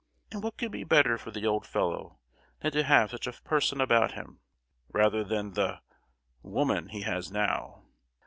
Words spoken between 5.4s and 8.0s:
the—woman he has now?